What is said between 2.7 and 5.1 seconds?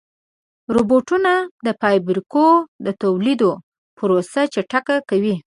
د تولید پروسه چټکه